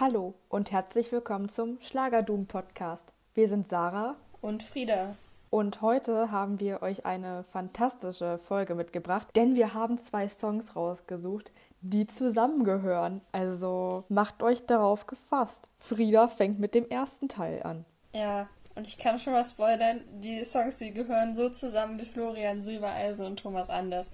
[0.00, 3.12] Hallo und herzlich willkommen zum Schlagerdoom Podcast.
[3.34, 5.16] Wir sind Sarah und Frieda.
[5.50, 11.50] Und heute haben wir euch eine fantastische Folge mitgebracht, denn wir haben zwei Songs rausgesucht,
[11.80, 13.22] die zusammengehören.
[13.32, 15.68] Also macht euch darauf gefasst.
[15.78, 17.84] Frieda fängt mit dem ersten Teil an.
[18.14, 18.48] Ja,
[18.78, 23.26] und ich kann schon mal spoilern, die Songs, die gehören so zusammen wie Florian Silbereisen
[23.26, 24.12] und Thomas Anders.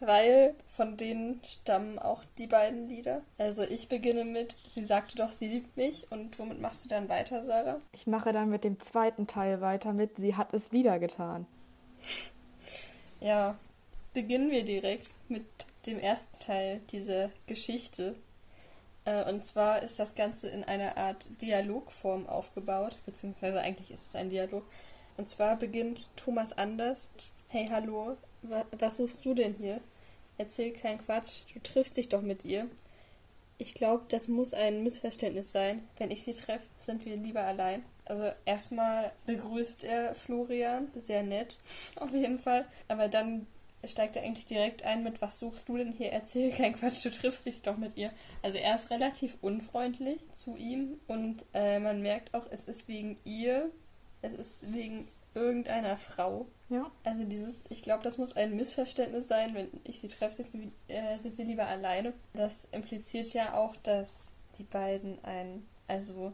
[0.00, 3.20] weil von denen stammen auch die beiden Lieder.
[3.36, 6.10] Also ich beginne mit Sie sagte doch, sie liebt mich.
[6.10, 7.80] Und womit machst du dann weiter, Sarah?
[7.92, 11.46] Ich mache dann mit dem zweiten Teil weiter mit Sie hat es wieder getan.
[13.20, 13.56] ja,
[14.14, 15.44] beginnen wir direkt mit
[15.84, 18.14] dem ersten Teil dieser Geschichte.
[19.08, 24.14] Äh, und zwar ist das Ganze in einer Art Dialogform aufgebaut, beziehungsweise eigentlich ist es
[24.14, 24.64] ein Dialog.
[25.16, 27.10] Und zwar beginnt Thomas Anders.
[27.48, 29.80] Hey, hallo, was suchst du denn hier?
[30.36, 32.68] Erzähl keinen Quatsch, du triffst dich doch mit ihr.
[33.56, 35.82] Ich glaube, das muss ein Missverständnis sein.
[35.96, 37.84] Wenn ich sie treffe, sind wir lieber allein.
[38.04, 41.56] Also erstmal begrüßt er Florian, sehr nett,
[41.96, 42.66] auf jeden Fall.
[42.86, 43.46] Aber dann
[43.86, 46.12] steigt er eigentlich direkt ein mit, was suchst du denn hier?
[46.12, 48.10] Erzähl keinen Quatsch, du triffst dich doch mit ihr.
[48.42, 53.18] Also er ist relativ unfreundlich zu ihm und äh, man merkt auch, es ist wegen
[53.24, 53.70] ihr,
[54.22, 56.46] es ist wegen irgendeiner Frau.
[56.68, 56.90] Ja.
[57.04, 60.70] Also dieses, ich glaube, das muss ein Missverständnis sein, wenn ich sie treffe, sind wir,
[60.88, 62.12] äh, sind wir lieber alleine.
[62.34, 66.32] Das impliziert ja auch, dass die beiden ein, also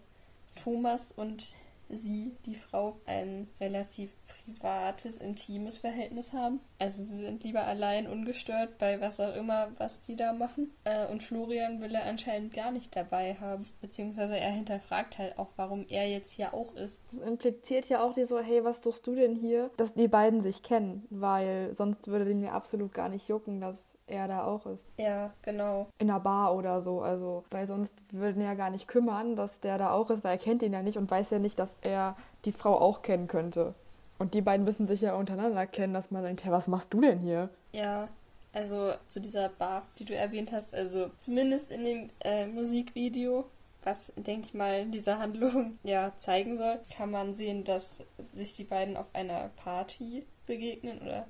[0.56, 1.52] Thomas und
[1.88, 6.60] sie, die Frau, ein relativ privates, intimes Verhältnis haben.
[6.78, 10.70] Also sie sind lieber allein, ungestört bei was auch immer, was die da machen.
[10.84, 13.66] Äh, und Florian will er anscheinend gar nicht dabei haben.
[13.80, 17.02] Beziehungsweise er hinterfragt halt auch, warum er jetzt hier auch ist.
[17.10, 19.70] Das impliziert ja auch die so, hey, was suchst du denn hier?
[19.76, 23.93] Dass die beiden sich kennen, weil sonst würde den mir absolut gar nicht jucken, dass
[24.06, 24.90] er da auch ist.
[24.98, 25.88] Ja, genau.
[25.98, 27.00] In einer Bar oder so.
[27.00, 30.42] Also, weil sonst würden ja gar nicht kümmern, dass der da auch ist, weil er
[30.42, 33.74] kennt ihn ja nicht und weiß ja nicht, dass er die Frau auch kennen könnte.
[34.18, 37.00] Und die beiden müssen sich ja untereinander kennen, dass man denkt, hey, was machst du
[37.00, 37.50] denn hier?
[37.72, 38.08] Ja,
[38.52, 43.46] also zu dieser Bar, die du erwähnt hast, also zumindest in dem äh, Musikvideo,
[43.82, 48.64] was, denke ich mal, diese Handlung ja zeigen soll, kann man sehen, dass sich die
[48.64, 51.26] beiden auf einer Party begegnen oder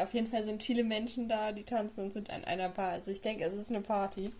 [0.00, 2.90] auf jeden Fall sind viele Menschen da, die tanzen und sind an einer Bar.
[2.90, 4.32] Also ich denke, es ist eine Party.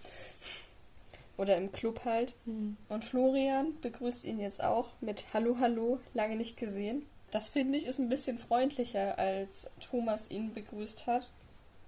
[1.36, 2.34] Oder im Club halt.
[2.46, 2.76] Mhm.
[2.88, 7.06] Und Florian begrüßt ihn jetzt auch mit Hallo, hallo, lange nicht gesehen.
[7.30, 11.30] Das finde ich ist ein bisschen freundlicher, als Thomas ihn begrüßt hat.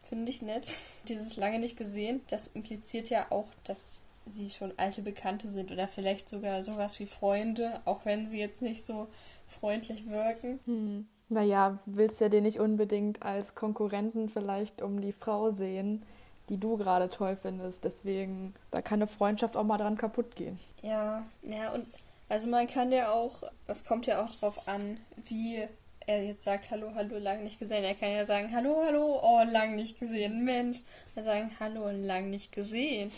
[0.02, 0.78] Finde ich nett.
[1.08, 5.88] Dieses lange nicht gesehen, das impliziert ja auch, dass sie schon alte Bekannte sind oder
[5.88, 9.08] vielleicht sogar sowas wie Freunde, auch wenn sie jetzt nicht so
[9.48, 10.60] freundlich wirken.
[10.66, 11.08] Mhm.
[11.30, 16.02] Naja, willst ja den nicht unbedingt als Konkurrenten vielleicht um die Frau sehen,
[16.48, 17.84] die du gerade toll findest.
[17.84, 20.58] Deswegen, da kann eine Freundschaft auch mal dran kaputt gehen.
[20.82, 21.86] Ja, ja, und
[22.28, 24.98] also man kann ja auch, es kommt ja auch drauf an,
[25.28, 25.66] wie
[26.06, 27.84] er jetzt sagt, hallo, hallo, lang nicht gesehen.
[27.84, 30.78] Er kann ja sagen, hallo, hallo, oh, lang nicht gesehen, Mensch.
[31.14, 33.12] Er sagen, hallo, lang nicht gesehen.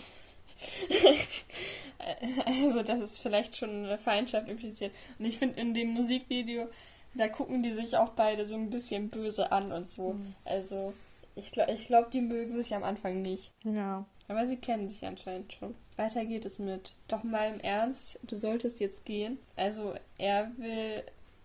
[2.44, 4.92] also das ist vielleicht schon eine Feindschaft impliziert.
[5.18, 6.68] Und ich finde in dem Musikvideo
[7.14, 10.14] da gucken die sich auch beide so ein bisschen böse an und so.
[10.14, 10.34] Mhm.
[10.44, 10.94] Also,
[11.34, 13.52] ich glaube, ich glaub, die mögen sich am Anfang nicht.
[13.64, 14.04] Ja.
[14.28, 15.74] Aber sie kennen sich anscheinend schon.
[15.96, 16.94] Weiter geht es mit.
[17.08, 19.38] Doch mal im Ernst, du solltest jetzt gehen.
[19.56, 21.02] Also, er will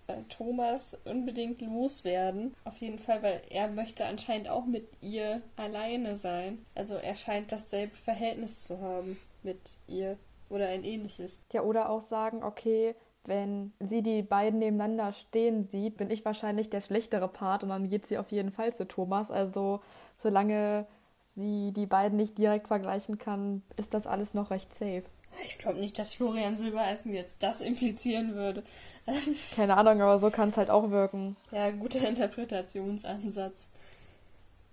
[0.07, 2.55] äh, Thomas unbedingt loswerden.
[2.63, 6.65] Auf jeden Fall, weil er möchte anscheinend auch mit ihr alleine sein.
[6.75, 10.17] Also, er scheint dasselbe Verhältnis zu haben mit ihr.
[10.49, 11.41] Oder ein ähnliches.
[11.51, 12.95] Ja, oder auch sagen, okay,
[13.25, 17.89] wenn sie die beiden nebeneinander stehen sieht, bin ich wahrscheinlich der schlechtere Part und dann
[17.89, 19.31] geht sie auf jeden Fall zu Thomas.
[19.31, 19.81] Also
[20.17, 20.85] solange
[21.35, 25.03] sie die beiden nicht direkt vergleichen kann, ist das alles noch recht safe.
[25.45, 28.63] Ich glaube nicht, dass Florian Silbereisen jetzt das implizieren würde.
[29.55, 31.35] Keine Ahnung, aber so kann es halt auch wirken.
[31.51, 33.69] Ja, guter Interpretationsansatz.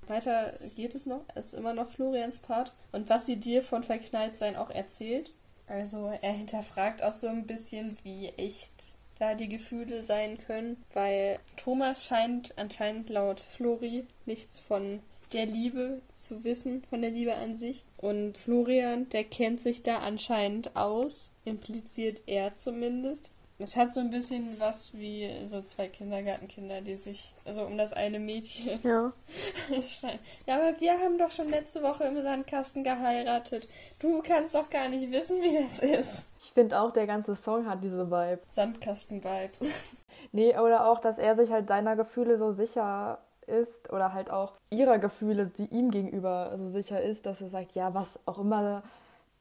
[0.07, 2.73] Weiter geht es noch, es ist immer noch Florians Part.
[2.93, 5.31] Und was sie dir von Verknalltsein auch erzählt,
[5.75, 11.39] also er hinterfragt auch so ein bisschen, wie echt da die Gefühle sein können, weil
[11.57, 15.01] Thomas scheint anscheinend laut Flori nichts von
[15.33, 17.83] der Liebe zu wissen, von der Liebe an sich.
[17.97, 23.31] Und Florian, der kennt sich da anscheinend aus, impliziert er zumindest.
[23.59, 27.93] Es hat so ein bisschen was wie so zwei Kindergartenkinder, die sich, also um das
[27.93, 29.13] eine Mädchen ja.
[29.81, 30.19] streiten.
[30.47, 33.69] Ja, aber wir haben doch schon letzte Woche im Sandkasten geheiratet.
[34.01, 36.31] Du kannst doch gar nicht wissen, wie das ist.
[36.41, 38.41] Ich finde auch, der ganze Song hat diese Vibe.
[38.55, 39.65] Sandkasten-Vibes.
[40.33, 44.55] nee, oder auch, dass er sich halt seiner Gefühle so sicher ist oder halt auch
[44.71, 48.83] ihrer Gefühle, die ihm gegenüber so sicher ist, dass er sagt, ja, was auch immer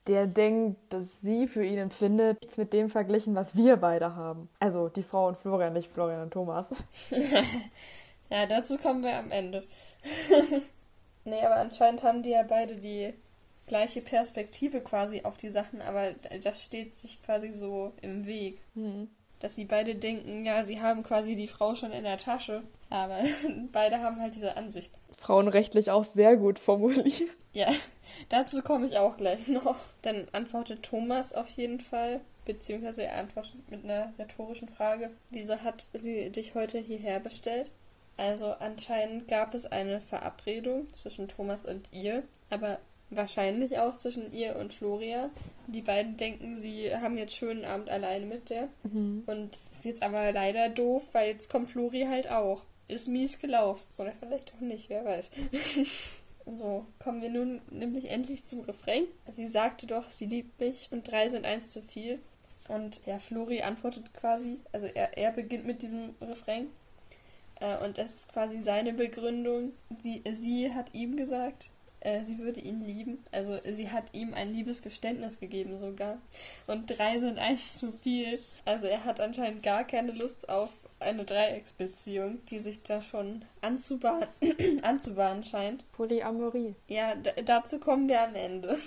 [0.07, 4.49] der denkt, dass sie für ihn empfindet, nichts mit dem verglichen, was wir beide haben.
[4.59, 6.71] Also die Frau und Florian, nicht Florian und Thomas.
[8.29, 9.63] ja, dazu kommen wir am Ende.
[11.25, 13.13] nee, aber anscheinend haben die ja beide die
[13.67, 16.11] gleiche Perspektive quasi auf die Sachen, aber
[16.43, 18.59] das steht sich quasi so im Weg.
[18.75, 19.09] Mhm.
[19.39, 23.19] Dass sie beide denken, ja, sie haben quasi die Frau schon in der Tasche, aber
[23.71, 24.91] beide haben halt diese Ansicht.
[25.23, 27.29] Frauenrechtlich auch sehr gut formuliert.
[27.53, 27.69] Ja,
[28.29, 29.77] dazu komme ich auch gleich noch.
[30.01, 35.11] Dann antwortet Thomas auf jeden Fall, beziehungsweise er antwortet mit einer rhetorischen Frage.
[35.29, 37.71] Wieso hat sie dich heute hierher bestellt?
[38.17, 42.79] Also anscheinend gab es eine Verabredung zwischen Thomas und ihr, aber
[43.09, 45.29] wahrscheinlich auch zwischen ihr und Floria.
[45.67, 48.67] Die beiden denken, sie haben jetzt schönen Abend alleine mit der.
[48.83, 49.23] Mhm.
[49.25, 52.61] Und ist jetzt aber leider doof, weil jetzt kommt Flori halt auch.
[52.93, 53.83] Ist mies gelaufen.
[53.97, 55.31] Oder vielleicht auch nicht, wer weiß.
[56.45, 59.05] so, kommen wir nun nämlich endlich zum Refrain.
[59.31, 62.19] Sie sagte doch, sie liebt mich und drei sind eins zu viel.
[62.67, 66.67] Und ja, Flori antwortet quasi, also er, er beginnt mit diesem Refrain.
[67.59, 69.73] Äh, und das ist quasi seine Begründung.
[70.03, 73.25] Die, sie hat ihm gesagt, äh, sie würde ihn lieben.
[73.31, 76.19] Also sie hat ihm ein Liebesgeständnis gegeben sogar.
[76.67, 78.39] Und drei sind eins zu viel.
[78.65, 80.69] Also er hat anscheinend gar keine Lust auf
[81.03, 84.27] eine Dreiecksbeziehung, die sich da schon anzubahnen,
[84.81, 85.89] anzubahnen scheint.
[85.93, 86.75] Polyamorie.
[86.87, 88.77] Ja, dazu kommen wir am Ende.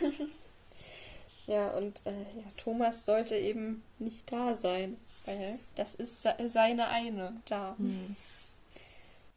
[1.46, 7.40] ja, und äh, ja, Thomas sollte eben nicht da sein, weil das ist seine eine
[7.44, 7.76] da.
[7.78, 8.16] Hm.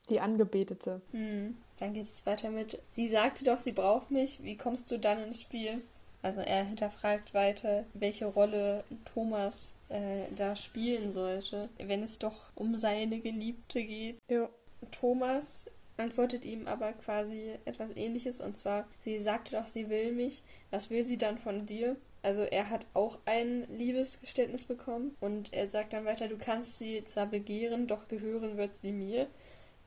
[0.10, 1.02] Die Angebetete.
[1.12, 1.58] Hm.
[1.80, 5.24] Dann geht es weiter mit, sie sagte doch, sie braucht mich, wie kommst du dann
[5.24, 5.82] ins Spiel?
[6.22, 12.78] Also er hinterfragt weiter, welche Rolle Thomas äh, da spielen sollte, wenn es doch um
[12.78, 14.18] seine Geliebte geht.
[14.30, 14.50] Ja.
[14.92, 15.68] Thomas
[15.98, 20.90] antwortet ihm aber quasi etwas ähnliches und zwar, sie sagte doch, sie will mich, was
[20.90, 21.96] will sie dann von dir?
[22.22, 27.04] Also er hat auch ein Liebesgeständnis bekommen und er sagt dann weiter, du kannst sie
[27.06, 29.28] zwar begehren, doch gehören wird sie mir.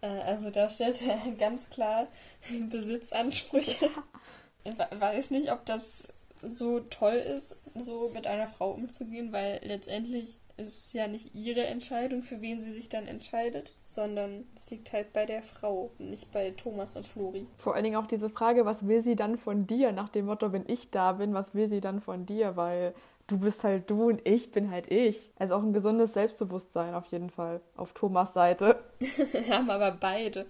[0.00, 2.06] Äh, also da stellt er ganz klar
[2.70, 3.90] Besitzansprüche.
[4.64, 6.08] Ich weiß nicht, ob das
[6.43, 11.64] so toll ist, so mit einer Frau umzugehen, weil letztendlich ist es ja nicht ihre
[11.64, 16.32] Entscheidung, für wen sie sich dann entscheidet, sondern es liegt halt bei der Frau, nicht
[16.32, 17.46] bei Thomas und Flori.
[17.58, 19.93] Vor allen Dingen auch diese Frage, was will sie dann von dir?
[19.93, 22.56] Nach dem Motto, wenn ich da bin, was will sie dann von dir?
[22.56, 22.94] Weil
[23.29, 25.31] du bist halt du und ich bin halt ich.
[25.38, 27.61] Also auch ein gesundes Selbstbewusstsein auf jeden Fall.
[27.76, 28.81] Auf Thomas Seite.
[29.50, 30.46] haben aber beide.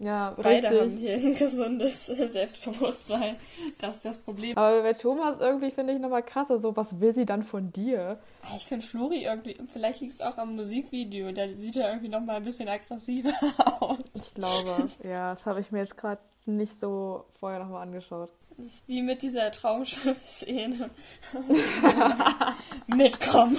[0.00, 0.80] Ja, Beide richtig.
[0.80, 3.36] haben hier ein gesundes Selbstbewusstsein.
[3.78, 4.58] Das ist das Problem.
[4.58, 8.18] Aber bei Thomas irgendwie finde ich nochmal krasser, so, was will sie dann von dir?
[8.56, 12.36] Ich finde Flori irgendwie, vielleicht liegt es auch am Musikvideo, da sieht er irgendwie nochmal
[12.36, 13.32] ein bisschen aggressiver
[13.80, 13.98] aus.
[14.14, 18.30] Ich glaube, ja, das habe ich mir jetzt gerade nicht so vorher nochmal angeschaut.
[18.56, 20.90] Das ist wie mit dieser Traumschiff-Szene.
[22.88, 23.56] Mitkommen.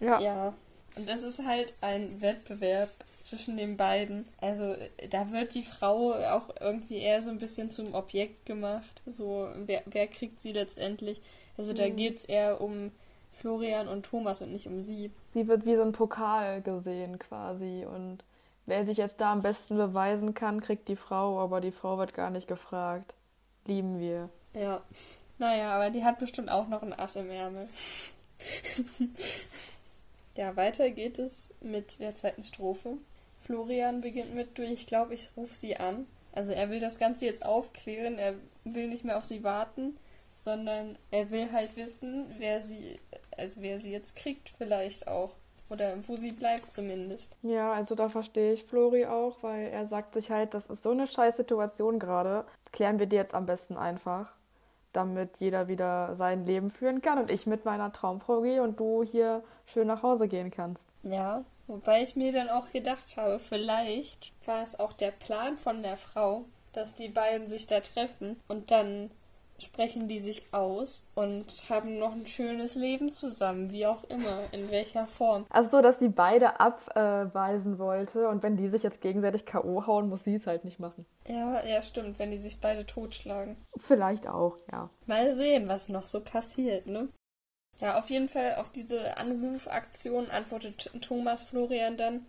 [0.00, 0.20] ja.
[0.20, 0.54] Ja.
[0.96, 4.26] Und das ist halt ein Wettbewerb zwischen den beiden.
[4.40, 4.76] Also
[5.10, 9.02] da wird die Frau auch irgendwie eher so ein bisschen zum Objekt gemacht.
[9.06, 11.20] So, wer, wer kriegt sie letztendlich?
[11.56, 11.96] Also da mhm.
[11.96, 12.92] geht es eher um
[13.32, 15.10] Florian und Thomas und nicht um sie.
[15.32, 18.18] Sie wird wie so ein Pokal gesehen quasi und
[18.66, 22.14] wer sich jetzt da am besten beweisen kann, kriegt die Frau, aber die Frau wird
[22.14, 23.14] gar nicht gefragt.
[23.66, 24.28] Lieben wir.
[24.52, 24.82] Ja.
[25.38, 27.68] Naja, aber die hat bestimmt auch noch ein Ass im Ärmel.
[30.36, 32.98] Ja, weiter geht es mit der zweiten Strophe.
[33.44, 36.06] Florian beginnt mit, du, ich glaube, ich rufe sie an.
[36.32, 39.96] Also er will das Ganze jetzt aufklären, er will nicht mehr auf sie warten,
[40.34, 42.98] sondern er will halt wissen, wer sie,
[43.36, 45.30] also wer sie jetzt kriegt vielleicht auch.
[45.70, 47.36] Oder wo sie bleibt zumindest.
[47.42, 50.90] Ja, also da verstehe ich Flori auch, weil er sagt sich halt, das ist so
[50.90, 52.44] eine scheiß Situation gerade.
[52.72, 54.33] Klären wir die jetzt am besten einfach
[54.94, 59.02] damit jeder wieder sein Leben führen kann und ich mit meiner Traumfrau gehe und du
[59.02, 60.88] hier schön nach Hause gehen kannst.
[61.02, 65.82] Ja, wobei ich mir dann auch gedacht habe, vielleicht war es auch der Plan von
[65.82, 69.10] der Frau, dass die beiden sich da treffen und dann
[69.64, 74.70] sprechen die sich aus und haben noch ein schönes Leben zusammen, wie auch immer, in
[74.70, 75.46] welcher Form.
[75.50, 79.86] Also so, dass sie beide abweisen wollte und wenn die sich jetzt gegenseitig K.O.
[79.86, 81.06] hauen, muss sie es halt nicht machen.
[81.26, 83.56] Ja, ja, stimmt, wenn die sich beide totschlagen.
[83.76, 84.90] Vielleicht auch, ja.
[85.06, 87.08] Mal sehen, was noch so passiert, ne?
[87.80, 92.24] Ja, auf jeden Fall auf diese Anrufaktion antwortet Thomas Florian dann.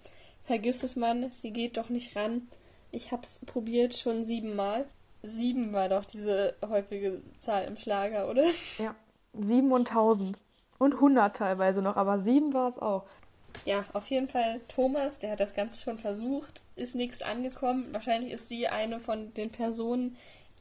[0.46, 2.48] Vergiss es, Mann, sie geht doch nicht ran.
[2.92, 4.86] Ich hab's probiert schon siebenmal.
[5.26, 8.46] Sieben war doch diese häufige Zahl im Schlager, oder?
[8.78, 8.96] Ja,
[9.34, 10.38] sieben und tausend.
[10.78, 13.06] Und hundert teilweise noch, aber sieben war es auch.
[13.64, 17.88] Ja, auf jeden Fall Thomas, der hat das Ganze schon versucht, ist nichts angekommen.
[17.94, 20.18] Wahrscheinlich ist sie eine von den Personen,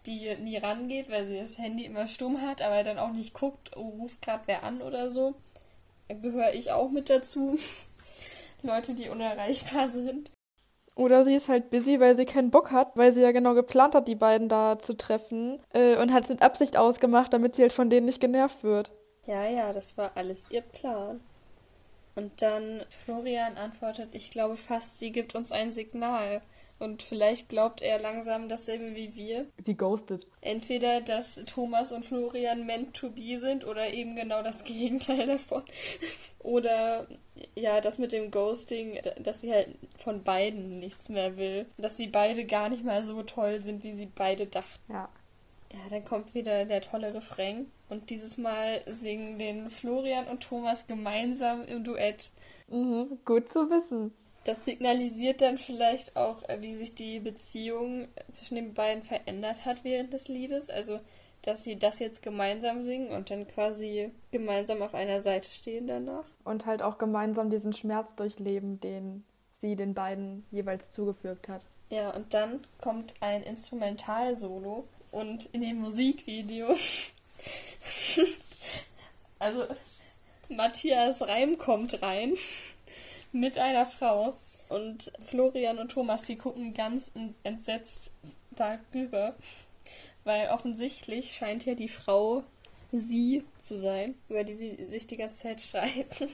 [0.07, 3.77] die nie rangeht, weil sie das Handy immer stumm hat, aber dann auch nicht guckt,
[3.77, 5.35] oh, ruft gerade wer an oder so.
[6.09, 7.59] Gehöre ich auch mit dazu.
[8.63, 10.31] Leute, die unerreichbar sind.
[10.97, 13.95] Oder sie ist halt busy, weil sie keinen Bock hat, weil sie ja genau geplant
[13.95, 17.63] hat, die beiden da zu treffen äh, und hat es mit Absicht ausgemacht, damit sie
[17.63, 18.93] halt von denen nicht genervt wird.
[19.27, 21.21] Ja, ja, das war alles ihr Plan.
[22.15, 26.43] Und dann Florian antwortet, ich glaube fast, sie gibt uns ein Signal.
[26.79, 29.47] Und vielleicht glaubt er langsam dasselbe wie wir.
[29.59, 30.27] Sie ghostet.
[30.41, 35.63] Entweder, dass Thomas und Florian meant to be sind oder eben genau das Gegenteil davon.
[36.41, 37.07] oder
[37.55, 41.67] ja, das mit dem Ghosting, dass sie halt von beiden nichts mehr will.
[41.77, 44.93] Dass sie beide gar nicht mal so toll sind, wie sie beide dachten.
[44.93, 45.09] Ja.
[45.73, 47.71] Ja, dann kommt wieder der tolle Refrain.
[47.89, 52.31] Und dieses Mal singen den Florian und Thomas gemeinsam im Duett.
[52.69, 54.13] Mhm, gut zu wissen.
[54.45, 59.83] Das signalisiert dann vielleicht auch, äh, wie sich die Beziehung zwischen den beiden verändert hat
[59.83, 60.71] während des Liedes.
[60.71, 61.01] Also,
[61.45, 66.25] dass sie das jetzt gemeinsam singen und dann quasi gemeinsam auf einer Seite stehen danach.
[66.43, 69.25] Und halt auch gemeinsam diesen Schmerz durchleben, den
[69.61, 71.67] sie den beiden jeweils zugefügt hat.
[71.91, 76.75] Ja, und dann kommt ein Instrumentalsolo und in dem Musikvideo.
[79.39, 79.67] also,
[80.49, 82.35] Matthias Reim kommt rein
[83.33, 84.35] mit einer Frau.
[84.71, 88.13] Und Florian und Thomas, die gucken ganz entsetzt
[88.51, 89.35] darüber.
[90.25, 92.43] Weil offensichtlich scheint ja die Frau
[92.93, 96.29] sie zu sein, über die sie sich die ganze Zeit streiten.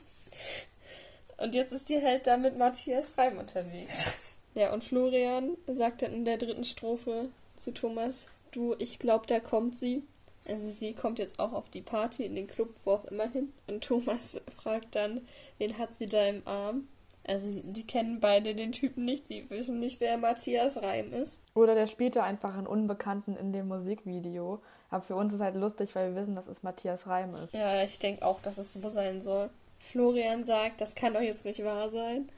[1.37, 4.13] Und jetzt ist die halt da mit Matthias Reim unterwegs.
[4.55, 9.41] Ja, und Florian sagt dann in der dritten Strophe zu Thomas, du, ich glaube, da
[9.41, 10.03] kommt sie.
[10.47, 13.53] Also sie kommt jetzt auch auf die Party, in den Club, wo auch immer hin.
[13.67, 15.27] Und Thomas fragt dann,
[15.59, 16.89] wen hat sie da im Arm?
[17.25, 21.43] Also die kennen beide den Typen nicht, die wissen nicht, wer Matthias Reim ist.
[21.55, 24.61] Oder der spielte einfach einen Unbekannten in dem Musikvideo.
[24.91, 27.53] Aber für uns ist halt lustig, weil wir wissen, dass es Matthias Reim ist.
[27.53, 29.51] Ja, ich denke auch, dass es so sein soll.
[29.79, 32.29] Florian sagt, das kann doch jetzt nicht wahr sein.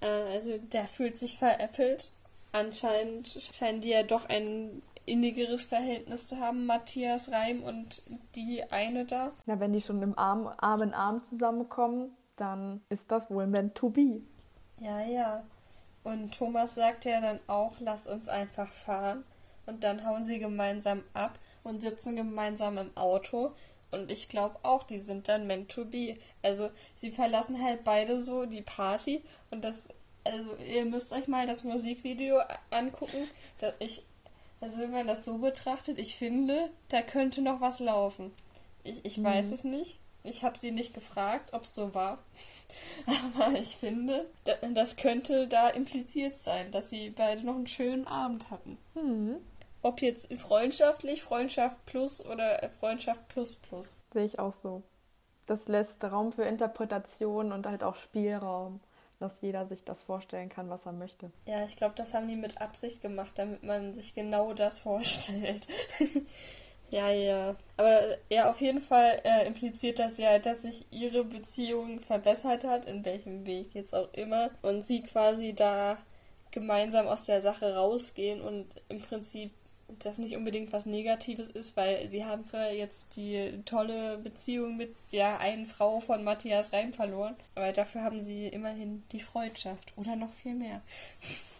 [0.00, 2.10] Äh, also der fühlt sich veräppelt.
[2.52, 8.02] Anscheinend scheinen die ja doch ein innigeres Verhältnis zu haben, Matthias Reim und
[8.36, 9.32] die eine da.
[9.46, 13.74] Na, wenn die schon im Arm, Arm in Arm zusammenkommen, dann ist das wohl meant
[13.74, 14.20] to be.
[14.80, 15.44] Ja, ja.
[16.02, 19.24] Und Thomas sagt ja dann auch, lass uns einfach fahren.
[19.66, 23.52] Und dann hauen sie gemeinsam ab und sitzen gemeinsam im Auto.
[23.90, 26.16] Und ich glaube auch, die sind dann meant to be.
[26.42, 29.22] Also sie verlassen halt beide so die Party.
[29.50, 29.88] Und das,
[30.24, 33.28] also ihr müsst euch mal das Musikvideo angucken.
[33.78, 34.04] Ich,
[34.60, 38.32] also wenn man das so betrachtet, ich finde, da könnte noch was laufen.
[38.82, 39.24] Ich, ich mhm.
[39.24, 39.98] weiß es nicht.
[40.24, 42.18] Ich habe sie nicht gefragt, ob es so war.
[43.36, 44.26] Aber ich finde,
[44.72, 48.78] das könnte da impliziert sein, dass sie beide noch einen schönen Abend hatten.
[48.94, 49.36] Mhm.
[49.82, 53.96] Ob jetzt freundschaftlich, Freundschaft plus oder Freundschaft plus plus.
[54.14, 54.82] Sehe ich auch so.
[55.46, 58.80] Das lässt Raum für Interpretation und halt auch Spielraum,
[59.20, 61.30] dass jeder sich das vorstellen kann, was er möchte.
[61.44, 65.66] Ja, ich glaube, das haben die mit Absicht gemacht, damit man sich genau das vorstellt.
[66.94, 67.56] Ja, ja.
[67.76, 72.84] Aber ja, auf jeden Fall äh, impliziert das ja, dass sich ihre Beziehung verbessert hat,
[72.84, 74.50] in welchem Weg jetzt auch immer.
[74.62, 75.98] Und sie quasi da
[76.52, 79.50] gemeinsam aus der Sache rausgehen und im Prinzip
[79.98, 84.94] das nicht unbedingt was Negatives ist, weil sie haben zwar jetzt die tolle Beziehung mit
[85.10, 90.14] der einen Frau von Matthias Reim verloren, aber dafür haben sie immerhin die Freundschaft oder
[90.14, 90.80] noch viel mehr.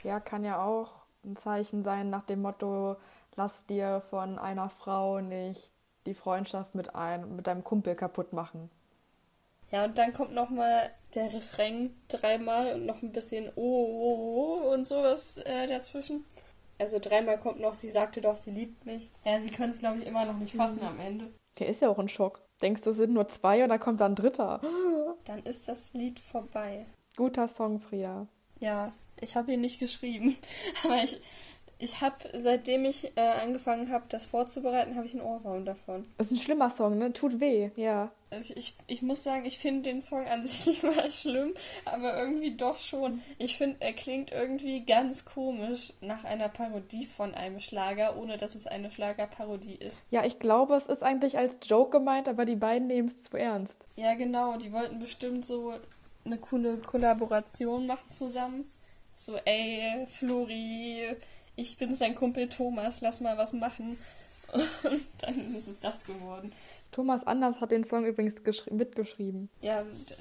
[0.05, 0.93] Ja, kann ja auch
[1.25, 2.97] ein Zeichen sein nach dem Motto,
[3.37, 5.73] lass dir von einer Frau nicht
[6.07, 8.71] die Freundschaft mit, ein, mit deinem Kumpel kaputt machen.
[9.71, 14.73] Ja, und dann kommt nochmal der Refrain dreimal und noch ein bisschen oh, oh, oh
[14.73, 16.25] und sowas äh, dazwischen.
[16.79, 19.11] Also dreimal kommt noch, sie sagte doch, sie liebt mich.
[19.25, 20.88] Ja, sie können es, glaube ich, immer noch nicht fassen mhm.
[20.88, 21.33] am Ende.
[21.59, 22.43] Der ist ja auch ein Schock.
[22.62, 24.61] Denkst du, es sind nur zwei und dann kommt da ein dritter.
[25.25, 26.85] Dann ist das Lied vorbei.
[27.17, 28.26] Guter Song, Frieda.
[28.61, 30.37] Ja, ich habe ihn nicht geschrieben.
[30.85, 31.21] Aber ich,
[31.78, 36.07] ich habe, seitdem ich äh, angefangen habe, das vorzubereiten, habe ich einen Ohrwurm davon.
[36.19, 37.12] Das ist ein schlimmer Song, ne?
[37.12, 38.11] Tut weh, ja.
[38.31, 41.54] Also ich, ich muss sagen, ich finde den Song an sich nicht mal schlimm,
[41.85, 43.23] aber irgendwie doch schon.
[43.38, 48.54] Ich finde, er klingt irgendwie ganz komisch nach einer Parodie von einem Schlager, ohne dass
[48.54, 50.07] es eine Schlagerparodie ist.
[50.11, 53.37] Ja, ich glaube, es ist eigentlich als Joke gemeint, aber die beiden nehmen es zu
[53.37, 53.87] ernst.
[53.97, 54.57] Ja, genau.
[54.57, 55.75] Die wollten bestimmt so
[56.25, 58.71] eine coole Kollaboration machen zusammen.
[59.16, 61.16] So, ey, Flori,
[61.56, 63.99] ich bin sein Kumpel Thomas, lass mal was machen.
[64.84, 66.52] Und dann ist es das geworden.
[66.92, 69.49] Thomas Anders hat den Song übrigens mitgeschrieben.
[69.61, 69.80] Ja,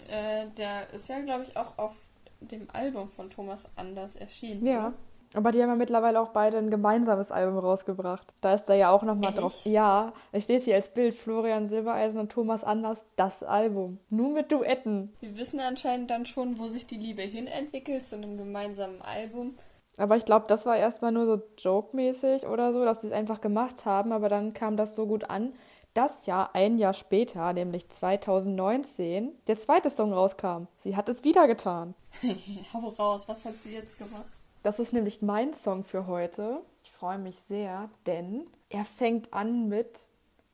[0.10, 1.94] äh, der ist ja, glaube ich, auch auf
[2.40, 4.66] dem Album von Thomas Anders erschienen.
[4.66, 4.88] Ja.
[4.88, 4.94] Oder?
[5.36, 8.34] Aber die haben ja mittlerweile auch beide ein gemeinsames Album rausgebracht.
[8.42, 9.62] Da ist er ja auch nochmal drauf.
[9.66, 11.16] Ja, ich sehe es hier als Bild.
[11.16, 13.98] Florian Silbereisen und Thomas Anders, das Album.
[14.10, 15.12] Nur mit Duetten.
[15.22, 19.56] Die wissen anscheinend dann schon, wo sich die Liebe hinentwickelt zu einem gemeinsamen Album.
[19.98, 23.42] Aber ich glaube, das war erstmal nur so joke-mäßig oder so, dass sie es einfach
[23.42, 24.12] gemacht haben.
[24.12, 25.54] Aber dann kam das so gut an,
[25.94, 30.66] dass ja ein Jahr später, nämlich 2019, der zweite Song rauskam.
[30.80, 31.94] Sie hat es wieder getan.
[32.74, 34.26] Hau raus, was hat sie jetzt gemacht?
[34.64, 36.62] Das ist nämlich mein Song für heute.
[36.84, 40.08] Ich freue mich sehr, denn er fängt an mit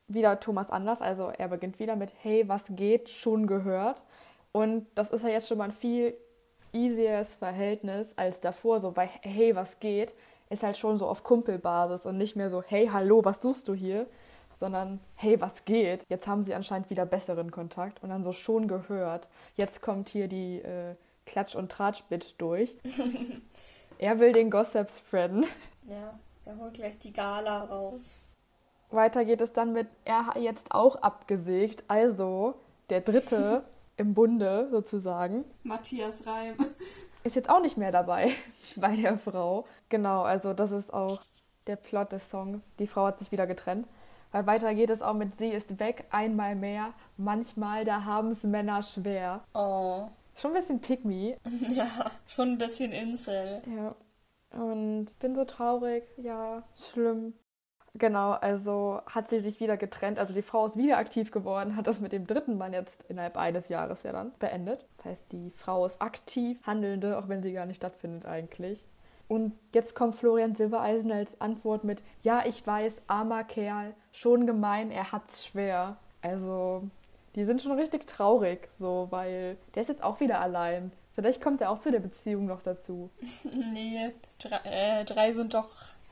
[0.08, 4.02] wieder Thomas Anders, also er beginnt wieder mit Hey, was geht, schon gehört.
[4.52, 6.16] Und das ist ja jetzt schon mal ein viel
[6.72, 10.14] easieres Verhältnis als davor, so bei Hey, was geht,
[10.48, 13.74] ist halt schon so auf Kumpelbasis und nicht mehr so Hey, hallo, was suchst du
[13.74, 14.06] hier?
[14.54, 16.04] Sondern Hey, was geht?
[16.08, 19.28] Jetzt haben sie anscheinend wieder besseren Kontakt und dann so schon gehört.
[19.56, 20.94] Jetzt kommt hier die äh,
[21.26, 22.76] Klatsch- und Tratsch-Bit durch.
[24.00, 25.44] Er will den Gossip spreaden.
[25.86, 28.16] Ja, er holt gleich die Gala raus.
[28.90, 32.54] Weiter geht es dann mit, er hat jetzt auch abgesägt, also
[32.88, 33.62] der Dritte
[34.00, 35.44] im Bunde sozusagen.
[35.62, 36.56] Matthias Reim.
[37.22, 38.32] Ist jetzt auch nicht mehr dabei
[38.76, 39.66] bei der Frau.
[39.90, 41.20] Genau, also das ist auch
[41.66, 42.64] der Plot des Songs.
[42.78, 43.86] Die Frau hat sich wieder getrennt.
[44.32, 46.94] Weil weiter geht es auch mit Sie ist weg, einmal mehr.
[47.18, 49.44] Manchmal, da haben es Männer schwer.
[49.52, 50.08] Oh.
[50.34, 51.36] Schon ein bisschen pick me.
[51.68, 53.60] Ja, schon ein bisschen Incel.
[53.76, 53.94] Ja.
[54.58, 57.34] Und bin so traurig, ja, schlimm.
[57.94, 60.18] Genau, also hat sie sich wieder getrennt.
[60.18, 63.36] Also die Frau ist wieder aktiv geworden, hat das mit dem dritten Mann jetzt innerhalb
[63.36, 64.86] eines Jahres ja dann beendet.
[64.98, 68.84] Das heißt, die Frau ist aktiv Handelnde, auch wenn sie gar nicht stattfindet eigentlich.
[69.26, 74.90] Und jetzt kommt Florian Silbereisen als Antwort mit, ja, ich weiß, armer Kerl, schon gemein,
[74.90, 75.98] er hat's schwer.
[76.20, 76.82] Also
[77.36, 80.90] die sind schon richtig traurig, so, weil der ist jetzt auch wieder allein.
[81.12, 83.10] Vielleicht kommt er auch zu der Beziehung noch dazu.
[83.72, 85.68] Nee, drei, äh, drei sind doch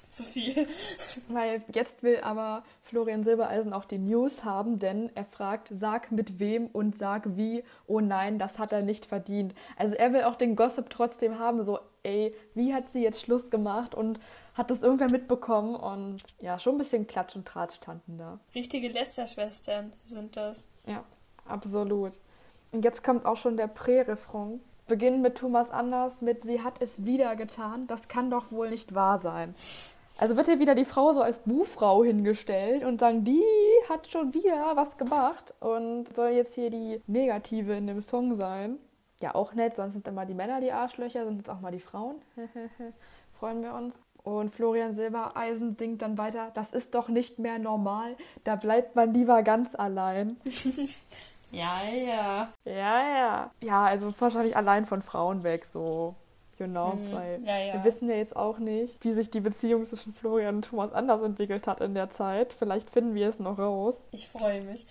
[0.08, 0.66] zu viel.
[1.28, 6.38] Weil jetzt will aber Florian Silbereisen auch die News haben, denn er fragt, sag mit
[6.38, 7.62] wem und sag wie.
[7.86, 9.54] Oh nein, das hat er nicht verdient.
[9.76, 13.50] Also er will auch den Gossip trotzdem haben, so, ey, wie hat sie jetzt Schluss
[13.50, 14.20] gemacht und
[14.54, 18.40] hat das irgendwer mitbekommen und ja, schon ein bisschen Klatsch und Tratsch standen da.
[18.54, 20.68] Richtige Lästerschwestern sind das.
[20.86, 21.04] Ja,
[21.46, 22.12] absolut.
[22.72, 24.60] Und jetzt kommt auch schon der Prä-Refrain.
[24.88, 27.86] Beginnen mit Thomas Anders mit Sie hat es wieder getan.
[27.86, 29.54] Das kann doch wohl nicht wahr sein.
[30.18, 33.44] Also wird hier wieder die Frau so als Buhfrau hingestellt und sagen, die
[33.88, 38.78] hat schon wieder was gemacht und soll jetzt hier die Negative in dem Song sein.
[39.20, 41.80] Ja, auch nett, sonst sind immer die Männer die Arschlöcher, sind jetzt auch mal die
[41.80, 42.16] Frauen.
[43.38, 43.94] Freuen wir uns.
[44.24, 49.14] Und Florian Silbereisen singt dann weiter, das ist doch nicht mehr normal, da bleibt man
[49.14, 50.36] lieber ganz allein.
[51.52, 52.48] ja, ja.
[52.64, 53.50] Ja, ja.
[53.60, 56.16] Ja, also wahrscheinlich allein von Frauen weg, so.
[56.58, 57.12] You know, mhm.
[57.12, 57.74] weil ja, ja.
[57.74, 61.22] wir wissen ja jetzt auch nicht, wie sich die Beziehung zwischen Florian und Thomas anders
[61.22, 62.52] entwickelt hat in der Zeit.
[62.52, 64.02] Vielleicht finden wir es noch raus.
[64.10, 64.86] Ich freue mich.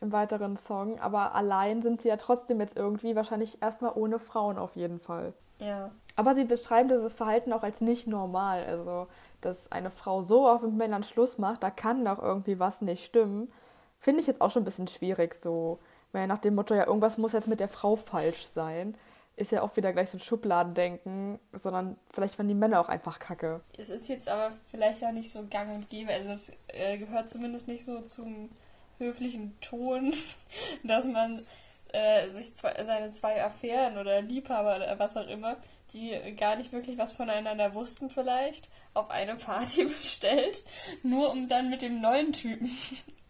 [0.00, 0.98] Im weiteren Song.
[0.98, 5.32] Aber allein sind sie ja trotzdem jetzt irgendwie wahrscheinlich erstmal ohne Frauen auf jeden Fall.
[5.60, 5.90] Ja.
[6.16, 8.64] Aber sie beschreiben dieses Verhalten auch als nicht normal.
[8.64, 9.06] Also,
[9.40, 13.04] dass eine Frau so oft mit Männern Schluss macht, da kann doch irgendwie was nicht
[13.04, 13.52] stimmen.
[13.98, 15.78] Finde ich jetzt auch schon ein bisschen schwierig so.
[16.12, 18.96] Weil nach dem Motto, ja, irgendwas muss jetzt mit der Frau falsch sein,
[19.36, 23.18] ist ja auch wieder gleich so ein Schubladendenken, sondern vielleicht waren die Männer auch einfach
[23.18, 23.60] kacke.
[23.76, 26.12] Es ist jetzt aber vielleicht auch nicht so gang und gäbe.
[26.12, 28.50] Also, es äh, gehört zumindest nicht so zum
[28.98, 30.12] höflichen Ton,
[30.84, 31.44] dass man
[31.92, 35.56] äh, sich zwei, seine zwei Affären oder Liebhaber oder was auch immer
[35.94, 40.64] die gar nicht wirklich was voneinander wussten vielleicht, auf eine Party bestellt,
[41.02, 42.70] nur um dann mit dem neuen Typen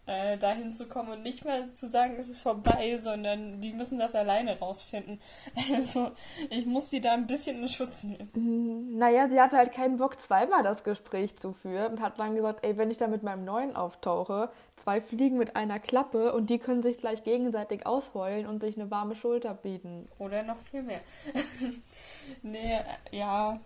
[0.07, 3.97] äh, dahin zu kommen und nicht mal zu sagen, es ist vorbei, sondern die müssen
[3.97, 5.19] das alleine rausfinden.
[5.75, 6.11] Also
[6.49, 8.29] ich muss sie da ein bisschen in Schutz nehmen.
[8.33, 8.97] Mhm.
[8.97, 12.63] Naja, sie hatte halt keinen Bock, zweimal das Gespräch zu führen und hat dann gesagt,
[12.63, 16.59] ey, wenn ich da mit meinem neuen auftauche, zwei Fliegen mit einer Klappe und die
[16.59, 20.05] können sich gleich gegenseitig ausheulen und sich eine warme Schulter bieten.
[20.19, 21.01] Oder noch viel mehr.
[22.43, 22.79] nee,
[23.11, 23.59] ja.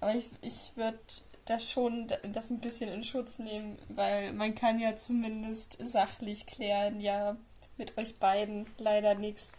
[0.00, 0.98] Aber ich, ich würde
[1.44, 7.00] da schon das ein bisschen in Schutz nehmen, weil man kann ja zumindest sachlich klären,
[7.00, 7.36] ja,
[7.76, 9.52] mit euch beiden leider nichts.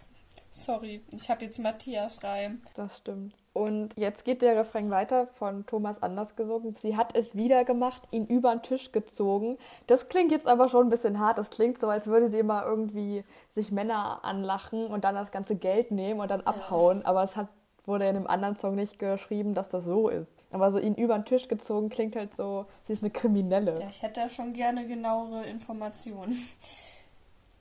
[0.51, 2.61] Sorry, ich habe jetzt Matthias Reim.
[2.75, 3.35] Das stimmt.
[3.53, 6.73] Und jetzt geht der Refrain weiter von Thomas Anders gesungen.
[6.75, 9.57] Sie hat es wieder gemacht, ihn über den Tisch gezogen.
[9.85, 11.37] Das klingt jetzt aber schon ein bisschen hart.
[11.37, 15.55] Das klingt so, als würde sie immer irgendwie sich Männer anlachen und dann das ganze
[15.55, 17.01] Geld nehmen und dann abhauen.
[17.01, 17.05] Ja.
[17.05, 17.47] Aber es hat
[17.85, 20.33] wurde in einem anderen Song nicht geschrieben, dass das so ist.
[20.51, 23.79] Aber so ihn über den Tisch gezogen klingt halt so, sie ist eine Kriminelle.
[23.79, 26.37] Ja, ich hätte da schon gerne genauere Informationen.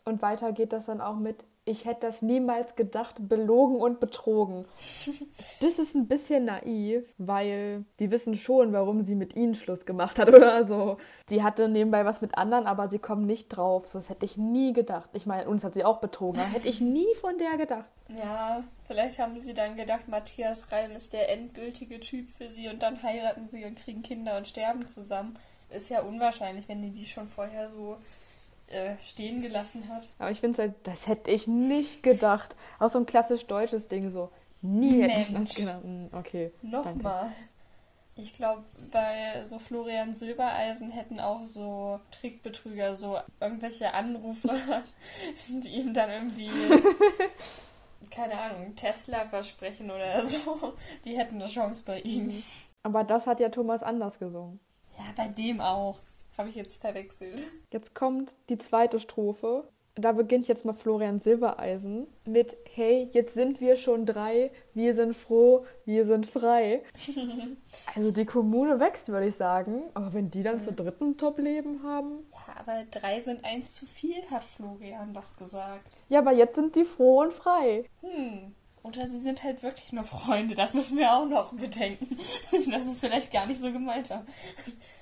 [0.04, 4.64] Und weiter geht das dann auch mit, ich hätte das niemals gedacht, belogen und betrogen.
[5.60, 10.18] Das ist ein bisschen naiv, weil die wissen schon, warum sie mit ihnen Schluss gemacht
[10.18, 10.98] hat oder so.
[11.28, 13.86] Sie hatte nebenbei was mit anderen, aber sie kommen nicht drauf.
[13.86, 15.08] So, das hätte ich nie gedacht.
[15.12, 17.84] Ich meine, uns hat sie auch betrogen, hätte ich nie von der gedacht.
[18.08, 22.82] Ja, vielleicht haben sie dann gedacht, Matthias Reim ist der endgültige Typ für sie und
[22.82, 25.38] dann heiraten sie und kriegen Kinder und sterben zusammen.
[25.70, 27.96] Ist ja unwahrscheinlich, wenn die die schon vorher so
[28.72, 30.08] äh, stehen gelassen hat.
[30.18, 32.56] Aber ich finde es halt, das hätte ich nicht gedacht.
[32.78, 34.30] Auch so ein klassisch deutsches Ding so.
[34.60, 35.82] Nie hätte ich das gedacht.
[35.82, 36.52] Hm, okay.
[36.62, 37.32] Nochmal.
[38.14, 44.54] Ich glaube, bei so Florian Silbereisen hätten auch so Trickbetrüger, so irgendwelche Anrufer,
[45.48, 46.50] die ihm dann irgendwie,
[48.10, 50.74] keine Ahnung, Tesla versprechen oder so,
[51.06, 52.42] die hätten eine Chance bei ihm.
[52.82, 54.60] Aber das hat ja Thomas anders gesungen.
[54.98, 55.98] Ja, bei dem auch.
[56.36, 57.50] Habe ich jetzt verwechselt.
[57.70, 59.68] Jetzt kommt die zweite Strophe.
[59.94, 65.14] Da beginnt jetzt mal Florian Silbereisen mit Hey, jetzt sind wir schon drei, wir sind
[65.14, 66.82] froh, wir sind frei.
[67.94, 69.82] also die Kommune wächst, würde ich sagen.
[69.92, 70.60] Aber wenn die dann mhm.
[70.60, 72.26] zu dritten Top-Leben haben.
[72.32, 75.84] Ja, aber drei sind eins zu viel, hat Florian doch gesagt.
[76.08, 77.84] Ja, aber jetzt sind die froh und frei.
[78.00, 78.54] Hm.
[78.84, 80.56] Oder sie sind halt wirklich nur Freunde.
[80.56, 82.18] Das müssen wir auch noch bedenken.
[82.70, 84.26] Das ist vielleicht gar nicht so gemeint haben.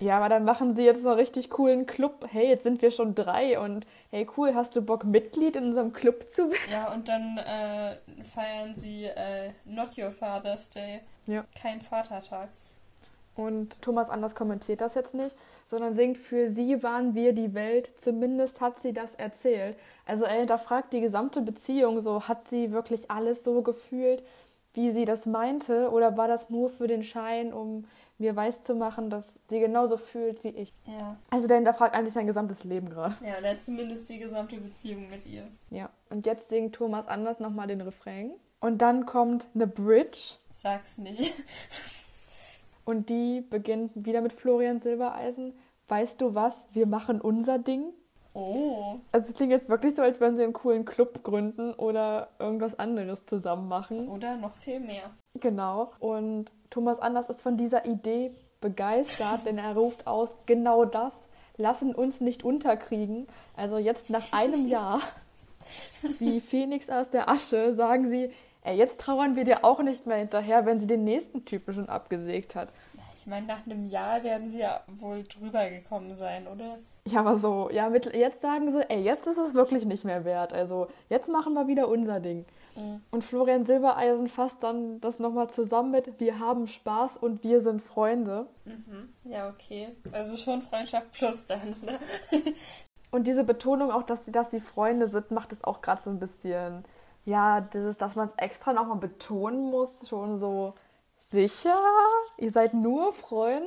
[0.00, 2.26] Ja, aber dann machen sie jetzt einen richtig coolen Club.
[2.30, 5.92] Hey, jetzt sind wir schon drei und hey, cool, hast du Bock, Mitglied in unserem
[5.92, 6.70] Club zu werden?
[6.70, 7.96] Ja, und dann äh,
[8.34, 11.00] feiern sie äh, Not Your Father's Day.
[11.26, 11.44] Ja.
[11.60, 12.48] Kein Vatertag.
[13.40, 17.90] Und Thomas Anders kommentiert das jetzt nicht, sondern singt, für sie waren wir die Welt,
[17.96, 19.78] zumindest hat sie das erzählt.
[20.04, 24.22] Also er hinterfragt die gesamte Beziehung so, hat sie wirklich alles so gefühlt,
[24.74, 27.86] wie sie das meinte, oder war das nur für den Schein, um
[28.18, 30.74] mir weiszumachen, dass sie genauso fühlt wie ich?
[30.84, 31.16] Ja.
[31.30, 33.14] Also der hinterfragt eigentlich sein gesamtes Leben gerade.
[33.24, 35.48] Ja, oder zumindest die gesamte Beziehung mit ihr.
[35.70, 38.32] Ja, und jetzt singt Thomas Anders nochmal den Refrain.
[38.60, 40.36] Und dann kommt eine Bridge.
[40.52, 41.32] Sag's nicht.
[42.90, 45.54] Und die beginnt wieder mit Florian Silbereisen.
[45.86, 46.66] Weißt du was?
[46.72, 47.92] Wir machen unser Ding.
[48.34, 48.96] Oh.
[49.12, 52.76] Also es klingt jetzt wirklich so, als würden sie einen coolen Club gründen oder irgendwas
[52.80, 54.08] anderes zusammen machen.
[54.08, 55.04] Oder noch viel mehr.
[55.38, 55.92] Genau.
[56.00, 61.94] Und Thomas Anders ist von dieser Idee begeistert, denn er ruft aus, genau das, lassen
[61.94, 63.28] uns nicht unterkriegen.
[63.56, 65.00] Also jetzt nach einem Jahr,
[66.18, 70.18] wie Phoenix aus der Asche, sagen sie, ey, jetzt trauern wir dir auch nicht mehr
[70.18, 72.72] hinterher, wenn sie den nächsten Typen schon abgesägt hat.
[73.16, 76.78] Ich meine, nach einem Jahr werden sie ja wohl drüber gekommen sein, oder?
[77.06, 80.24] Ja, aber so, ja, mit, jetzt sagen sie, ey, jetzt ist es wirklich nicht mehr
[80.24, 80.52] wert.
[80.52, 82.46] Also, jetzt machen wir wieder unser Ding.
[82.76, 83.02] Mhm.
[83.10, 87.82] Und Florian Silbereisen fasst dann das nochmal zusammen mit, wir haben Spaß und wir sind
[87.82, 88.46] Freunde.
[88.64, 89.12] Mhm.
[89.24, 89.88] Ja, okay.
[90.12, 91.98] Also schon Freundschaft plus dann, oder?
[93.10, 96.10] und diese Betonung auch, dass sie, dass sie Freunde sind, macht es auch gerade so
[96.10, 96.84] ein bisschen
[97.30, 100.74] ja, dieses, dass man es extra nochmal betonen muss, schon so
[101.30, 101.80] sicher?
[102.36, 103.66] Ihr seid nur Freunde?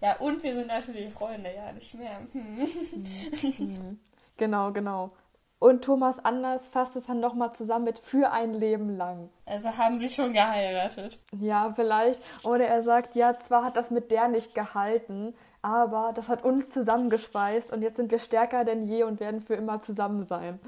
[0.00, 2.18] Ja, und wir sind natürlich Freunde, ja, nicht mehr.
[2.32, 4.00] Hm.
[4.36, 5.10] genau, genau.
[5.58, 9.28] Und Thomas Anders fasst es dann nochmal zusammen mit für ein Leben lang.
[9.44, 11.18] Also haben sie schon geheiratet.
[11.38, 12.22] Ja, vielleicht.
[12.44, 16.70] Oder er sagt, ja, zwar hat das mit der nicht gehalten, aber das hat uns
[16.70, 20.58] zusammengeschweißt und jetzt sind wir stärker denn je und werden für immer zusammen sein.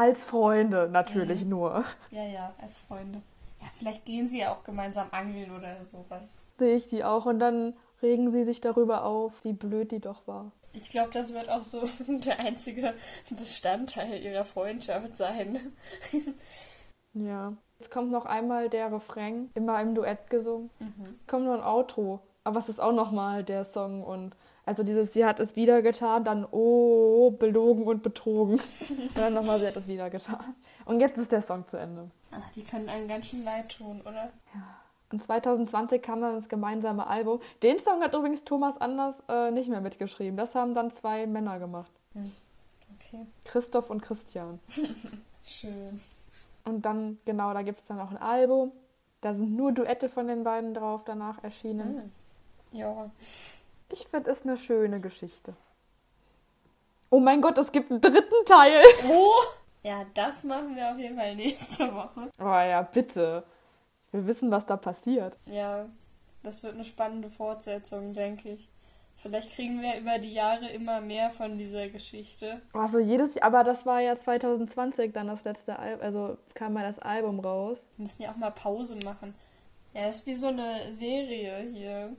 [0.00, 1.50] Als Freunde natürlich mhm.
[1.50, 1.84] nur.
[2.10, 3.20] Ja, ja, als Freunde.
[3.60, 6.40] Ja, vielleicht gehen sie ja auch gemeinsam angeln oder sowas.
[6.58, 10.26] Sehe ich die auch und dann regen sie sich darüber auf, wie blöd die doch
[10.26, 10.52] war.
[10.72, 12.94] Ich glaube, das wird auch so der einzige
[13.28, 15.58] Bestandteil ihrer Freundschaft sein.
[17.12, 17.52] ja.
[17.78, 20.70] Jetzt kommt noch einmal der Refrain, immer im Duett gesungen.
[20.78, 21.18] Mhm.
[21.26, 22.20] Kommt noch ein Outro.
[22.42, 24.34] Aber es ist auch nochmal der Song und
[24.66, 28.60] also dieses, sie hat es wieder getan, dann oh, belogen und betrogen.
[28.88, 30.54] und dann nochmal, sie hat es wieder getan.
[30.84, 32.10] Und jetzt ist der Song zu Ende.
[32.32, 34.30] Ach, die können einen ganz schön leid tun, oder?
[34.54, 34.80] Ja.
[35.12, 37.40] Und 2020 kam dann das gemeinsame Album.
[37.62, 40.36] Den Song hat übrigens Thomas Anders äh, nicht mehr mitgeschrieben.
[40.36, 41.90] Das haben dann zwei Männer gemacht.
[42.12, 42.30] Hm.
[42.96, 43.26] Okay.
[43.44, 44.60] Christoph und Christian.
[45.44, 46.00] Schön.
[46.64, 48.70] Und dann, genau, da gibt es dann auch ein Album.
[49.20, 52.12] Da sind nur Duette von den beiden drauf danach erschienen.
[52.72, 52.78] Hm.
[52.78, 53.10] Ja.
[53.92, 55.54] Ich finde es eine schöne Geschichte.
[57.10, 58.82] Oh mein Gott, es gibt einen dritten Teil.
[59.08, 59.32] Oh!
[59.82, 62.30] Ja, das machen wir auf jeden Fall nächste Woche.
[62.38, 63.44] Oh ja, bitte.
[64.12, 65.36] Wir wissen, was da passiert.
[65.46, 65.86] Ja,
[66.42, 68.68] das wird eine spannende Fortsetzung, denke ich.
[69.16, 72.62] Vielleicht kriegen wir über die Jahre immer mehr von dieser Geschichte.
[72.72, 76.84] Also jedes Jahr, aber das war ja 2020 dann das letzte Album, also kam mal
[76.84, 77.86] das Album raus.
[77.96, 79.34] Wir müssen ja auch mal Pause machen.
[79.92, 82.16] Ja, das ist wie so eine Serie hier.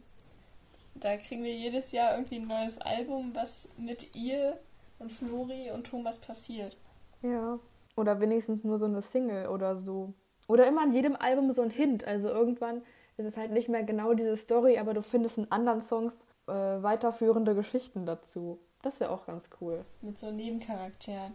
[0.96, 4.60] Da kriegen wir jedes Jahr irgendwie ein neues Album, was mit ihr
[5.00, 6.78] und Flori und Thomas passiert.
[7.22, 7.60] Ja.
[7.96, 10.14] Oder wenigstens nur so eine Single oder so.
[10.48, 12.06] Oder immer an jedem Album so ein Hint.
[12.06, 12.82] Also irgendwann
[13.18, 16.14] ist es halt nicht mehr genau diese Story, aber du findest in anderen Songs
[16.48, 18.60] äh, weiterführende Geschichten dazu.
[18.82, 19.86] Das wäre auch ganz cool.
[20.02, 21.34] Mit so Nebencharakteren.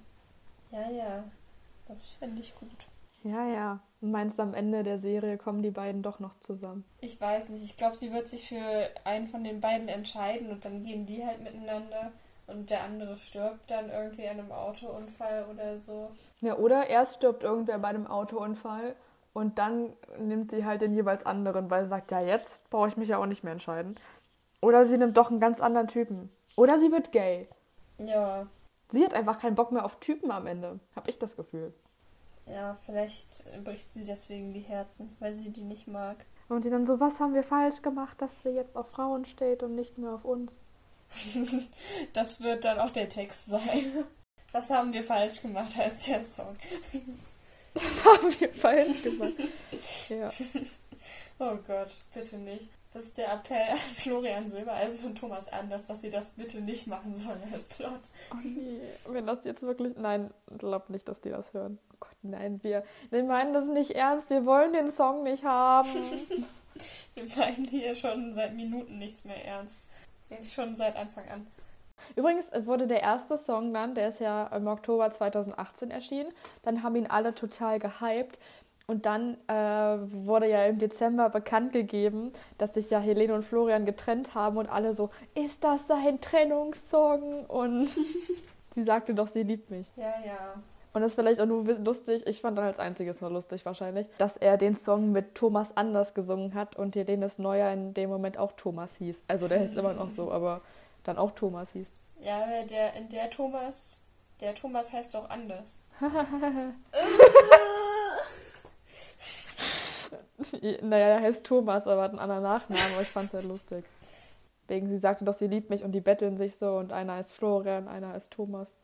[0.71, 1.25] Ja, ja.
[1.87, 2.89] Das fände ich gut.
[3.23, 3.81] Ja, ja.
[4.11, 6.85] Meinst am Ende der Serie kommen die beiden doch noch zusammen?
[7.01, 7.65] Ich weiß nicht.
[7.65, 11.25] Ich glaube, sie wird sich für einen von den beiden entscheiden und dann gehen die
[11.25, 12.13] halt miteinander
[12.47, 16.11] und der andere stirbt dann irgendwie an einem Autounfall oder so.
[16.41, 18.95] Ja, oder erst stirbt irgendwer bei einem Autounfall
[19.33, 22.97] und dann nimmt sie halt den jeweils anderen, weil sie sagt, ja, jetzt brauche ich
[22.97, 23.97] mich ja auch nicht mehr entscheiden.
[24.61, 26.31] Oder sie nimmt doch einen ganz anderen Typen.
[26.57, 27.49] Oder sie wird gay.
[27.99, 28.47] Ja.
[28.91, 30.79] Sie hat einfach keinen Bock mehr auf Typen am Ende.
[30.95, 31.75] Hab ich das Gefühl.
[32.47, 36.25] Ja, vielleicht bricht sie deswegen die Herzen, weil sie die nicht mag.
[36.49, 39.63] Und die dann so, was haben wir falsch gemacht, dass sie jetzt auf Frauen steht
[39.63, 40.59] und nicht nur auf uns?
[42.13, 44.05] das wird dann auch der Text sein.
[44.53, 46.57] Was haben wir falsch gemacht, heißt der Song.
[47.75, 49.35] Das haben wir falsch gemacht.
[50.09, 50.31] Ja.
[51.39, 52.71] Oh Gott, bitte nicht.
[52.95, 56.87] Das ist der Appell an Florian Silbereisen und Thomas Anders, dass sie das bitte nicht
[56.87, 58.01] machen sollen als Plot.
[58.33, 59.95] Oh nee, wenn das jetzt wirklich.
[59.99, 61.79] Nein, glaub nicht, dass die das hören.
[61.97, 64.31] Oh Gott, nein, wir, wir meinen das nicht ernst.
[64.31, 65.89] Wir wollen den Song nicht haben.
[67.15, 69.83] wir meinen hier schon seit Minuten nichts mehr ernst.
[70.31, 71.47] Eigentlich schon seit Anfang an.
[72.15, 76.31] Übrigens wurde der erste Song dann, der ist ja im Oktober 2018 erschienen,
[76.63, 78.39] dann haben ihn alle total gehypt.
[78.89, 83.85] Und dann äh, wurde ja im Dezember bekannt gegeben, dass sich ja Helene und Florian
[83.85, 87.47] getrennt haben und alle so, ist das sein Trennungssong?
[87.47, 87.89] Und
[88.71, 89.89] sie sagte doch, sie liebt mich.
[89.97, 90.63] Ja, ja.
[90.97, 94.07] Und das ist vielleicht auch nur lustig, ich fand dann als einziges nur lustig wahrscheinlich,
[94.17, 98.39] dass er den Song mit Thomas Anders gesungen hat und Helene Neuer in dem Moment
[98.39, 99.23] auch Thomas hieß.
[99.29, 100.63] Also der heißt immer noch so, aber
[101.05, 101.93] dann auch Thomas hieß.
[102.23, 104.01] Ja, der, in der Thomas,
[104.41, 105.79] der Thomas heißt auch anders.
[110.81, 113.85] naja, er heißt Thomas, aber hat einen anderen Nachnamen, aber ich fand es halt lustig.
[114.67, 117.35] Wegen, sie sagte doch, sie liebt mich und die betteln sich so und einer ist
[117.35, 118.75] Florian, einer ist Thomas.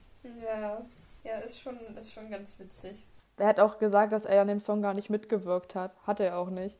[0.44, 0.82] Ja,
[1.24, 3.04] ja, ist schon, ist schon ganz witzig.
[3.36, 5.96] Er hat auch gesagt, dass er an dem Song gar nicht mitgewirkt hat.
[6.06, 6.78] Hat er auch nicht.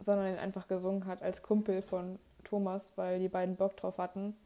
[0.00, 4.36] Sondern ihn einfach gesungen hat als Kumpel von Thomas, weil die beiden Bock drauf hatten.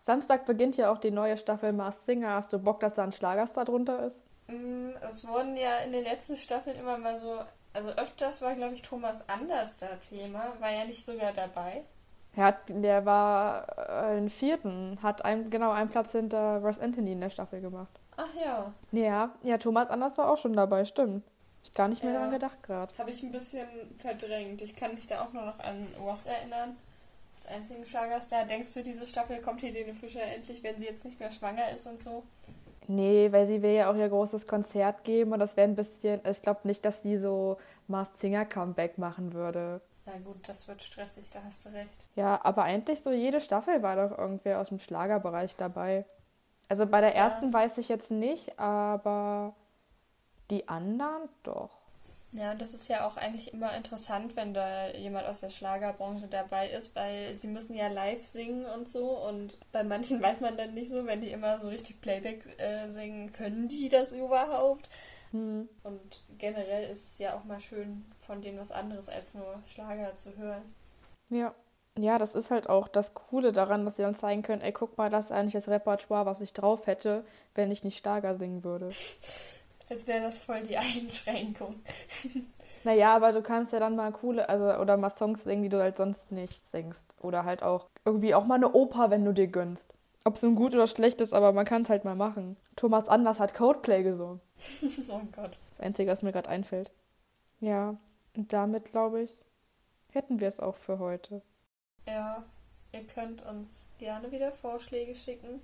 [0.00, 2.34] Samstag beginnt ja auch die neue Staffel Mars Singer.
[2.34, 4.22] Hast du Bock, dass da ein Schlagerstar drunter ist?
[4.48, 7.38] Mm, es wurden ja in den letzten Staffeln immer mal so,
[7.72, 10.54] also öfters war, glaube ich, Thomas Anders da Thema.
[10.58, 11.84] War ja nicht sogar dabei.
[12.34, 13.66] Er hat, der war
[14.06, 18.00] äh, im vierten, hat ein, genau einen Platz hinter Ross Anthony in der Staffel gemacht.
[18.16, 18.72] Ach ja.
[18.92, 21.24] Ja, ja, Thomas Anders war auch schon dabei, stimmt.
[21.64, 22.18] Ich gar nicht mehr ja.
[22.18, 22.92] daran gedacht gerade.
[22.98, 23.66] Habe ich ein bisschen
[23.96, 24.62] verdrängt.
[24.62, 26.76] Ich kann mich da auch nur noch an Ross erinnern.
[27.38, 28.46] Als einzigen Schlagerstar.
[28.46, 31.86] Denkst du, diese Staffel kommt Helene Fischer endlich, wenn sie jetzt nicht mehr schwanger ist
[31.86, 32.24] und so?
[32.88, 36.20] Nee, weil sie will ja auch ihr großes Konzert geben und das wäre ein bisschen.
[36.28, 39.80] Ich glaube nicht, dass sie so Mars Singer Comeback machen würde.
[40.04, 42.08] Na gut, das wird stressig, da hast du recht.
[42.16, 46.04] Ja, aber eigentlich so jede Staffel war doch irgendwer aus dem Schlagerbereich dabei.
[46.68, 47.52] Also bei der ersten ja.
[47.52, 49.54] weiß ich jetzt nicht, aber
[50.50, 51.70] die anderen doch.
[52.32, 56.28] Ja, und das ist ja auch eigentlich immer interessant, wenn da jemand aus der Schlagerbranche
[56.28, 60.56] dabei ist, weil sie müssen ja live singen und so und bei manchen weiß man
[60.56, 64.88] dann nicht so, wenn die immer so richtig Playback äh, singen, können die das überhaupt?
[65.32, 65.68] Hm.
[65.82, 70.16] Und generell ist es ja auch mal schön, von denen was anderes als nur Schlager
[70.16, 70.62] zu hören.
[71.28, 71.54] Ja.
[71.98, 74.96] Ja, das ist halt auch das Coole daran, dass sie dann zeigen können, ey, guck
[74.96, 78.64] mal, das ist eigentlich das Repertoire, was ich drauf hätte, wenn ich nicht Schlager singen
[78.64, 78.88] würde.
[79.90, 81.74] Als wäre das voll die Einschränkung.
[82.84, 85.82] naja, aber du kannst ja dann mal coole, also oder mal Songs singen, die du
[85.82, 87.14] halt sonst nicht singst.
[87.20, 89.92] Oder halt auch irgendwie auch mal eine Oper, wenn du dir gönnst.
[90.24, 92.56] Ob es nun gut oder schlecht ist, aber man kann es halt mal machen.
[92.76, 94.40] Thomas Anders hat Codeplay gesungen.
[95.10, 95.58] oh Gott.
[95.72, 96.90] Das Einzige, was mir gerade einfällt.
[97.60, 97.98] Ja,
[98.36, 99.36] und damit glaube ich,
[100.12, 101.42] hätten wir es auch für heute.
[102.06, 102.44] Ja,
[102.92, 105.60] ihr könnt uns gerne wieder Vorschläge schicken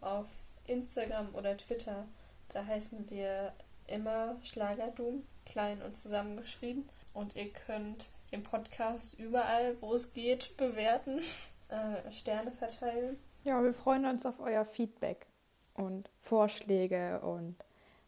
[0.00, 0.26] auf
[0.66, 2.06] Instagram oder Twitter.
[2.50, 3.52] Da heißen wir
[3.86, 6.88] immer Schlagerdoom, klein und zusammengeschrieben.
[7.14, 11.20] Und ihr könnt den Podcast überall, wo es geht, bewerten,
[11.68, 13.18] äh, Sterne verteilen.
[13.44, 15.26] Ja, wir freuen uns auf euer Feedback
[15.74, 17.56] und Vorschläge und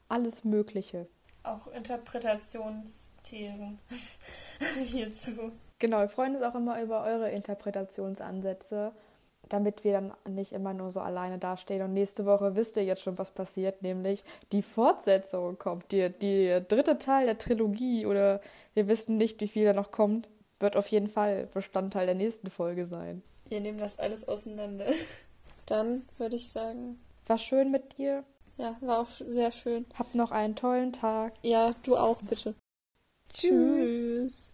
[0.08, 1.08] alles Mögliche.
[1.42, 3.78] Auch Interpretationsthesen
[4.84, 5.52] hierzu.
[5.78, 8.92] Genau, wir freuen uns auch immer über eure Interpretationsansätze,
[9.48, 11.82] damit wir dann nicht immer nur so alleine dastehen.
[11.82, 14.22] Und nächste Woche wisst ihr jetzt schon, was passiert, nämlich
[14.52, 15.90] die Fortsetzung kommt.
[15.92, 18.42] Die, die dritte Teil der Trilogie oder
[18.74, 20.28] wir wissen nicht, wie viel da noch kommt,
[20.60, 23.22] wird auf jeden Fall Bestandteil der nächsten Folge sein.
[23.48, 24.86] Wir nehmen das alles auseinander.
[25.66, 27.00] Dann würde ich sagen.
[27.26, 28.24] War schön mit dir.
[28.60, 29.86] Ja, war auch sehr schön.
[29.98, 31.32] Hab noch einen tollen Tag.
[31.42, 32.54] Ja, du auch, bitte.
[33.32, 33.50] Tschüss.
[33.50, 34.52] Tschüss.